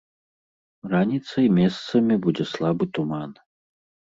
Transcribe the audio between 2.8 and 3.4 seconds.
туман.